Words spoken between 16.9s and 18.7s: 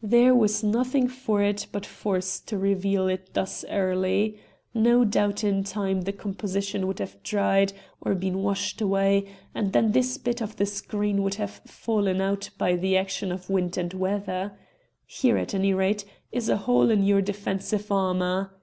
in your defensive armour."